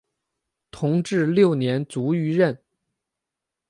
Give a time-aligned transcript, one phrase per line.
[0.71, 2.59] 同治六年卒于任。